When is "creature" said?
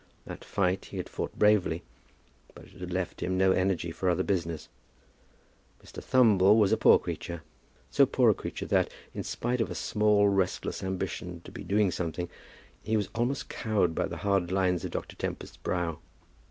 6.97-7.43, 8.33-8.65